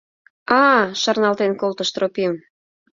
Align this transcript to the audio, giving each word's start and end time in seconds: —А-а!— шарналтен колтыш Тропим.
—А-а!— 0.59 0.81
шарналтен 1.01 1.51
колтыш 1.61 1.89
Тропим. 1.95 2.33